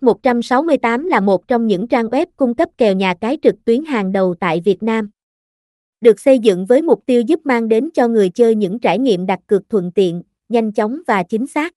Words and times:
Bet168 0.00 1.08
là 1.08 1.20
một 1.20 1.48
trong 1.48 1.66
những 1.66 1.88
trang 1.88 2.06
web 2.06 2.26
cung 2.36 2.54
cấp 2.54 2.68
kèo 2.78 2.94
nhà 2.94 3.14
cái 3.14 3.38
trực 3.42 3.54
tuyến 3.64 3.84
hàng 3.84 4.12
đầu 4.12 4.34
tại 4.40 4.60
Việt 4.64 4.82
Nam. 4.82 5.10
Được 6.00 6.20
xây 6.20 6.38
dựng 6.38 6.66
với 6.66 6.82
mục 6.82 7.02
tiêu 7.06 7.20
giúp 7.20 7.40
mang 7.44 7.68
đến 7.68 7.90
cho 7.94 8.08
người 8.08 8.28
chơi 8.28 8.54
những 8.54 8.78
trải 8.78 8.98
nghiệm 8.98 9.26
đặt 9.26 9.40
cược 9.46 9.68
thuận 9.68 9.92
tiện, 9.92 10.22
nhanh 10.48 10.72
chóng 10.72 11.00
và 11.06 11.22
chính 11.22 11.46
xác. 11.46 11.74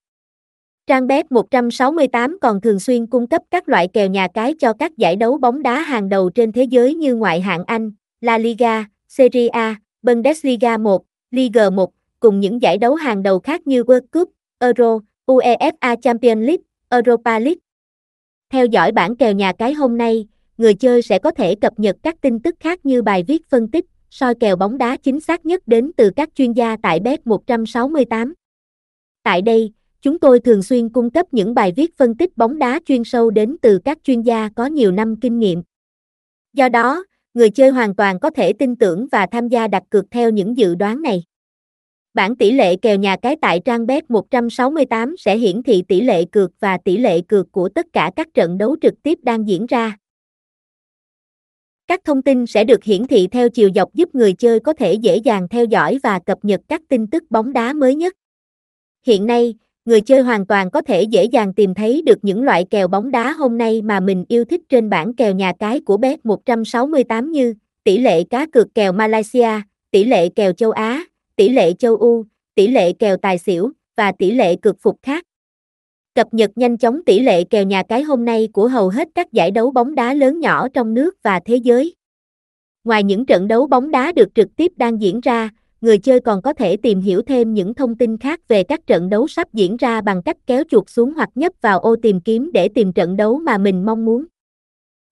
Trang 0.86 1.06
Bet168 1.06 2.36
còn 2.40 2.60
thường 2.60 2.80
xuyên 2.80 3.06
cung 3.06 3.26
cấp 3.26 3.42
các 3.50 3.68
loại 3.68 3.88
kèo 3.88 4.08
nhà 4.08 4.28
cái 4.34 4.54
cho 4.58 4.72
các 4.72 4.96
giải 4.96 5.16
đấu 5.16 5.38
bóng 5.38 5.62
đá 5.62 5.80
hàng 5.80 6.08
đầu 6.08 6.30
trên 6.30 6.52
thế 6.52 6.62
giới 6.62 6.94
như 6.94 7.14
ngoại 7.14 7.40
hạng 7.40 7.64
Anh, 7.64 7.90
La 8.20 8.38
Liga, 8.38 8.84
Serie 9.08 9.48
A, 9.48 9.76
Bundesliga 10.02 10.76
1, 10.76 11.04
Liga 11.30 11.70
1, 11.70 11.90
cùng 12.20 12.40
những 12.40 12.62
giải 12.62 12.78
đấu 12.78 12.94
hàng 12.94 13.22
đầu 13.22 13.38
khác 13.38 13.66
như 13.66 13.82
World 13.82 14.06
Cup, 14.12 14.30
Euro, 14.58 14.98
UEFA 15.26 15.96
Champions 16.02 16.46
League, 16.46 16.62
Europa 16.90 17.38
League. 17.38 17.65
Theo 18.52 18.66
dõi 18.66 18.92
bản 18.92 19.16
kèo 19.16 19.32
nhà 19.32 19.52
cái 19.52 19.72
hôm 19.72 19.98
nay, 19.98 20.26
người 20.58 20.74
chơi 20.74 21.02
sẽ 21.02 21.18
có 21.18 21.30
thể 21.30 21.54
cập 21.54 21.78
nhật 21.78 21.96
các 22.02 22.20
tin 22.20 22.40
tức 22.40 22.54
khác 22.60 22.86
như 22.86 23.02
bài 23.02 23.24
viết 23.28 23.50
phân 23.50 23.68
tích, 23.70 23.84
soi 24.10 24.34
kèo 24.34 24.56
bóng 24.56 24.78
đá 24.78 24.96
chính 24.96 25.20
xác 25.20 25.46
nhất 25.46 25.62
đến 25.66 25.92
từ 25.96 26.10
các 26.16 26.28
chuyên 26.34 26.52
gia 26.52 26.76
tại 26.82 27.00
Bet168. 27.00 28.32
Tại 29.22 29.42
đây, 29.42 29.72
chúng 30.02 30.18
tôi 30.18 30.40
thường 30.40 30.62
xuyên 30.62 30.88
cung 30.88 31.10
cấp 31.10 31.26
những 31.32 31.54
bài 31.54 31.72
viết 31.76 31.96
phân 31.96 32.16
tích 32.16 32.36
bóng 32.36 32.58
đá 32.58 32.80
chuyên 32.86 33.04
sâu 33.04 33.30
đến 33.30 33.56
từ 33.62 33.78
các 33.84 33.98
chuyên 34.04 34.22
gia 34.22 34.48
có 34.56 34.66
nhiều 34.66 34.92
năm 34.92 35.16
kinh 35.20 35.38
nghiệm. 35.38 35.62
Do 36.52 36.68
đó, 36.68 37.04
người 37.34 37.50
chơi 37.50 37.70
hoàn 37.70 37.94
toàn 37.94 38.20
có 38.20 38.30
thể 38.30 38.52
tin 38.52 38.76
tưởng 38.76 39.06
và 39.12 39.26
tham 39.26 39.48
gia 39.48 39.68
đặt 39.68 39.82
cược 39.90 40.10
theo 40.10 40.30
những 40.30 40.56
dự 40.56 40.74
đoán 40.74 41.02
này. 41.02 41.24
Bảng 42.16 42.36
tỷ 42.36 42.52
lệ 42.52 42.76
kèo 42.76 42.96
nhà 42.96 43.16
cái 43.16 43.36
tại 43.40 43.60
trang 43.64 43.86
bet 43.86 44.10
168 44.10 45.16
sẽ 45.18 45.36
hiển 45.36 45.62
thị 45.62 45.82
tỷ 45.88 46.00
lệ 46.00 46.24
cược 46.24 46.50
và 46.60 46.78
tỷ 46.84 46.96
lệ 46.96 47.20
cược 47.20 47.52
của 47.52 47.68
tất 47.68 47.86
cả 47.92 48.10
các 48.16 48.28
trận 48.34 48.58
đấu 48.58 48.76
trực 48.82 48.94
tiếp 49.02 49.18
đang 49.22 49.48
diễn 49.48 49.66
ra. 49.66 49.96
Các 51.86 52.00
thông 52.04 52.22
tin 52.22 52.46
sẽ 52.46 52.64
được 52.64 52.84
hiển 52.84 53.06
thị 53.06 53.26
theo 53.26 53.48
chiều 53.48 53.70
dọc 53.74 53.94
giúp 53.94 54.14
người 54.14 54.32
chơi 54.32 54.60
có 54.60 54.72
thể 54.72 54.94
dễ 54.94 55.16
dàng 55.16 55.48
theo 55.48 55.64
dõi 55.64 55.98
và 56.02 56.18
cập 56.18 56.38
nhật 56.42 56.60
các 56.68 56.82
tin 56.88 57.06
tức 57.06 57.24
bóng 57.30 57.52
đá 57.52 57.72
mới 57.72 57.94
nhất. 57.94 58.14
Hiện 59.06 59.26
nay, 59.26 59.54
người 59.84 60.00
chơi 60.00 60.20
hoàn 60.20 60.46
toàn 60.46 60.70
có 60.70 60.82
thể 60.82 61.02
dễ 61.02 61.24
dàng 61.24 61.54
tìm 61.54 61.74
thấy 61.74 62.02
được 62.02 62.18
những 62.22 62.42
loại 62.42 62.64
kèo 62.70 62.88
bóng 62.88 63.10
đá 63.10 63.32
hôm 63.32 63.58
nay 63.58 63.82
mà 63.82 64.00
mình 64.00 64.24
yêu 64.28 64.44
thích 64.44 64.60
trên 64.68 64.90
bảng 64.90 65.14
kèo 65.14 65.34
nhà 65.34 65.52
cái 65.58 65.80
của 65.80 65.96
Bet 65.96 66.26
168 66.26 67.32
như 67.32 67.54
tỷ 67.84 67.98
lệ 67.98 68.24
cá 68.24 68.46
cược 68.46 68.74
kèo 68.74 68.92
Malaysia, 68.92 69.50
tỷ 69.90 70.04
lệ 70.04 70.28
kèo 70.28 70.52
châu 70.52 70.70
Á, 70.70 71.04
tỷ 71.36 71.48
lệ 71.48 71.72
châu 71.72 71.96
U, 71.96 72.24
tỷ 72.54 72.66
lệ 72.66 72.92
kèo 72.92 73.16
tài 73.16 73.38
xỉu 73.38 73.70
và 73.96 74.12
tỷ 74.12 74.30
lệ 74.30 74.56
cực 74.56 74.76
phục 74.80 74.98
khác. 75.02 75.24
Cập 76.14 76.34
nhật 76.34 76.50
nhanh 76.56 76.78
chóng 76.78 77.04
tỷ 77.06 77.18
lệ 77.18 77.44
kèo 77.44 77.64
nhà 77.64 77.82
cái 77.82 78.02
hôm 78.02 78.24
nay 78.24 78.48
của 78.52 78.68
hầu 78.68 78.88
hết 78.88 79.08
các 79.14 79.32
giải 79.32 79.50
đấu 79.50 79.70
bóng 79.70 79.94
đá 79.94 80.14
lớn 80.14 80.40
nhỏ 80.40 80.68
trong 80.68 80.94
nước 80.94 81.16
và 81.22 81.40
thế 81.44 81.56
giới. 81.56 81.94
Ngoài 82.84 83.04
những 83.04 83.26
trận 83.26 83.48
đấu 83.48 83.66
bóng 83.66 83.90
đá 83.90 84.12
được 84.12 84.28
trực 84.34 84.56
tiếp 84.56 84.72
đang 84.76 85.00
diễn 85.00 85.20
ra, 85.20 85.50
người 85.80 85.98
chơi 85.98 86.20
còn 86.20 86.42
có 86.42 86.52
thể 86.52 86.76
tìm 86.76 87.00
hiểu 87.00 87.22
thêm 87.22 87.54
những 87.54 87.74
thông 87.74 87.96
tin 87.96 88.18
khác 88.18 88.48
về 88.48 88.62
các 88.62 88.86
trận 88.86 89.08
đấu 89.08 89.28
sắp 89.28 89.52
diễn 89.52 89.76
ra 89.76 90.00
bằng 90.00 90.22
cách 90.22 90.36
kéo 90.46 90.62
chuột 90.70 90.90
xuống 90.90 91.12
hoặc 91.14 91.30
nhấp 91.34 91.52
vào 91.60 91.80
ô 91.80 91.96
tìm 92.02 92.20
kiếm 92.20 92.50
để 92.52 92.68
tìm 92.68 92.92
trận 92.92 93.16
đấu 93.16 93.38
mà 93.38 93.58
mình 93.58 93.86
mong 93.86 94.04
muốn. 94.04 94.24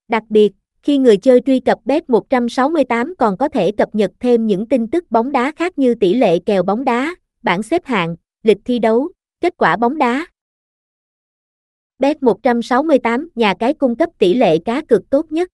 Đặc 0.07 0.23
biệt, 0.29 0.51
khi 0.85 0.97
người 0.97 1.17
chơi 1.17 1.41
truy 1.45 1.59
cập 1.59 1.79
Bet 1.85 2.09
168 2.09 3.13
còn 3.17 3.37
có 3.37 3.49
thể 3.49 3.71
cập 3.71 3.95
nhật 3.95 4.11
thêm 4.19 4.47
những 4.47 4.65
tin 4.65 4.87
tức 4.87 5.11
bóng 5.11 5.31
đá 5.31 5.51
khác 5.55 5.77
như 5.77 5.95
tỷ 5.95 6.13
lệ 6.13 6.39
kèo 6.39 6.63
bóng 6.63 6.85
đá, 6.85 7.15
bảng 7.43 7.63
xếp 7.63 7.85
hạng, 7.85 8.15
lịch 8.43 8.57
thi 8.65 8.79
đấu, 8.79 9.09
kết 9.41 9.53
quả 9.57 9.77
bóng 9.77 9.97
đá. 9.97 10.25
Bet 11.99 12.23
168 12.23 13.29
nhà 13.35 13.53
cái 13.59 13.73
cung 13.73 13.95
cấp 13.95 14.09
tỷ 14.17 14.33
lệ 14.33 14.57
cá 14.57 14.81
cược 14.81 15.09
tốt 15.09 15.31
nhất. 15.31 15.49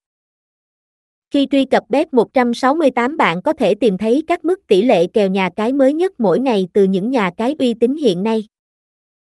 Khi 1.31 1.47
truy 1.51 1.65
cập 1.65 1.83
Bet 1.89 2.13
168 2.13 3.17
bạn 3.17 3.41
có 3.41 3.53
thể 3.53 3.75
tìm 3.75 3.97
thấy 3.97 4.23
các 4.27 4.45
mức 4.45 4.67
tỷ 4.67 4.81
lệ 4.81 5.07
kèo 5.07 5.29
nhà 5.29 5.49
cái 5.55 5.73
mới 5.73 5.93
nhất 5.93 6.19
mỗi 6.19 6.39
ngày 6.39 6.67
từ 6.73 6.83
những 6.83 7.11
nhà 7.11 7.31
cái 7.37 7.55
uy 7.59 7.73
tín 7.73 7.95
hiện 7.95 8.23
nay. 8.23 8.47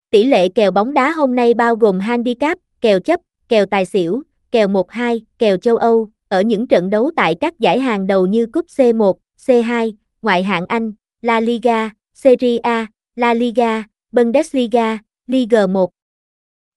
Tỷ 0.09 0.23
lệ 0.23 0.49
kèo 0.49 0.71
bóng 0.71 0.93
đá 0.93 1.11
hôm 1.11 1.35
nay 1.35 1.53
bao 1.53 1.75
gồm 1.75 1.99
handicap, 1.99 2.57
kèo 2.81 2.99
chấp, 2.99 3.19
kèo 3.49 3.65
tài 3.65 3.85
xỉu, 3.85 4.23
kèo 4.55 4.67
1-2, 4.67 5.19
kèo 5.39 5.57
châu 5.57 5.77
Âu, 5.77 6.09
ở 6.27 6.41
những 6.41 6.67
trận 6.67 6.89
đấu 6.89 7.11
tại 7.15 7.35
các 7.35 7.59
giải 7.59 7.79
hàng 7.79 8.07
đầu 8.07 8.27
như 8.27 8.45
Cúp 8.45 8.65
C1, 8.65 9.13
C2, 9.45 9.91
ngoại 10.21 10.43
hạng 10.43 10.65
Anh, 10.65 10.91
La 11.21 11.39
Liga, 11.39 11.89
Serie 12.13 12.57
A, 12.57 12.87
La 13.15 13.33
Liga, 13.33 13.83
Bundesliga, 14.11 14.97
Liga 15.27 15.67
1. 15.67 15.91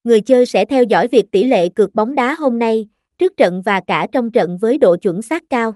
Người 0.04 0.20
chơi 0.20 0.46
sẽ 0.46 0.64
theo 0.64 0.84
dõi 0.84 1.08
việc 1.08 1.30
tỷ 1.30 1.44
lệ 1.44 1.68
cược 1.68 1.94
bóng 1.94 2.14
đá 2.14 2.34
hôm 2.34 2.58
nay, 2.58 2.88
trước 3.18 3.36
trận 3.36 3.62
và 3.62 3.80
cả 3.86 4.06
trong 4.12 4.30
trận 4.30 4.58
với 4.58 4.78
độ 4.78 4.96
chuẩn 4.96 5.22
xác 5.22 5.42
cao. 5.50 5.74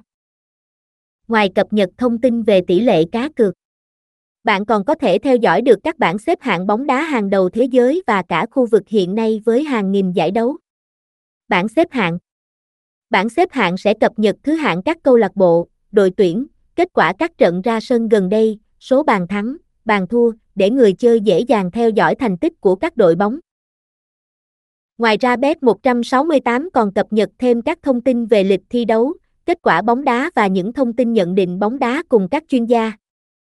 Ngoài 1.29 1.49
cập 1.55 1.73
nhật 1.73 1.91
thông 1.99 2.19
tin 2.19 2.43
về 2.43 2.61
tỷ 2.67 2.81
lệ 2.81 3.05
cá 3.13 3.29
cược, 3.37 3.55
bạn 4.45 4.65
còn 4.65 4.85
có 4.85 4.95
thể 4.95 5.19
theo 5.19 5.37
dõi 5.37 5.63
được 5.63 5.79
các 5.85 5.99
bảng 5.99 6.19
xếp 6.19 6.39
hạng 6.41 6.67
bóng 6.67 6.87
đá 6.87 7.03
hàng 7.03 7.31
đầu 7.31 7.49
thế 7.49 7.65
giới 7.65 8.03
và 8.07 8.23
cả 8.23 8.47
khu 8.51 8.67
vực 8.67 8.83
hiện 8.89 9.15
nay 9.15 9.41
với 9.45 9.65
hàng 9.65 9.93
nghìn 9.93 10.13
giải 10.13 10.31
đấu. 10.31 10.57
Bảng 11.49 11.69
xếp 11.69 11.89
hạng 11.91 12.19
Bảng 13.11 13.29
xếp 13.29 13.49
hạng 13.53 13.77
sẽ 13.77 13.95
cập 13.95 14.13
nhật 14.17 14.37
thứ 14.43 14.53
hạng 14.53 14.83
các 14.83 14.99
câu 15.03 15.17
lạc 15.17 15.37
bộ, 15.37 15.69
đội 15.93 16.11
tuyển, 16.17 16.47
kết 16.77 16.89
quả 16.93 17.13
các 17.19 17.39
trận 17.39 17.63
ra 17.63 17.81
sân 17.81 18.09
gần 18.09 18.29
đây, 18.29 18.59
số 18.81 19.03
bàn 19.03 19.29
thắng, 19.29 19.57
bàn 19.85 20.07
thua, 20.07 20.33
để 20.55 20.71
người 20.71 20.93
chơi 20.93 21.21
dễ 21.21 21.41
dàng 21.41 21.71
theo 21.71 21.91
dõi 21.91 22.15
thành 22.15 22.39
tích 22.39 22.61
của 22.61 22.77
các 22.77 22.97
đội 22.97 23.15
bóng. 23.15 23.39
Ngoài 24.99 25.17
ra 25.21 25.37
Bet 25.37 25.63
168 25.63 26.71
còn 26.73 26.93
cập 26.93 27.07
nhật 27.13 27.31
thêm 27.39 27.63
các 27.63 27.79
thông 27.83 28.01
tin 28.01 28.27
về 28.27 28.45
lịch 28.45 28.63
thi 28.71 28.85
đấu, 28.85 29.13
kết 29.47 29.59
quả 29.63 29.83
bóng 29.83 30.05
đá 30.05 30.31
và 30.35 30.47
những 30.47 30.73
thông 30.73 30.93
tin 30.93 31.13
nhận 31.13 31.35
định 31.35 31.59
bóng 31.59 31.79
đá 31.79 32.03
cùng 32.09 32.29
các 32.29 32.45
chuyên 32.49 32.65
gia. 32.65 32.93